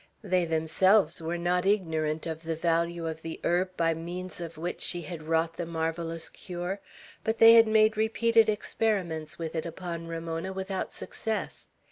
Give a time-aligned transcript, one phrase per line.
[0.23, 4.81] They themselves were not ignorant of the value of the herb by means of which
[4.81, 6.79] she had wrought the marvellous cure;
[7.23, 11.69] but they had made repeated experiments with it upon Ramona, without success.